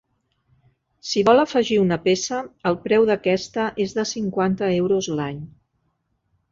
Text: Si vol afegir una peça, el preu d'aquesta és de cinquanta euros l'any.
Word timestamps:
Si 1.09 1.21
vol 1.27 1.41
afegir 1.41 1.77
una 1.83 1.99
peça, 2.07 2.39
el 2.71 2.79
preu 2.87 3.07
d'aquesta 3.11 3.69
és 3.87 3.97
de 4.01 4.09
cinquanta 4.15 4.75
euros 4.83 5.15
l'any. 5.21 5.43